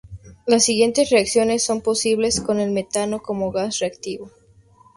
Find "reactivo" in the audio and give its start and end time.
3.77-4.31